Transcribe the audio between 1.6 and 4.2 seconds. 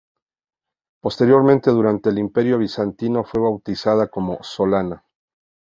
durante el Imperio bizantino fue rebautizada